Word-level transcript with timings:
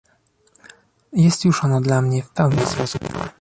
Jest 1.13 1.45
już 1.45 1.63
ono 1.63 1.81
dla 1.81 2.01
mnie 2.01 2.23
w 2.23 2.29
pełni 2.29 2.65
zrozumiałe 2.65 3.29